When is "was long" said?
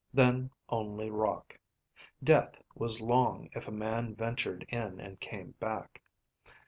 2.73-3.51